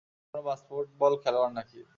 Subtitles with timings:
[0.33, 1.81] কোনো বাস্কেটবল খেলোয়ার নাকি?